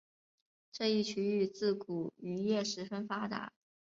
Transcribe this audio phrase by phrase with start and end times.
[0.71, 3.53] 这一区域自古渔业十分发达。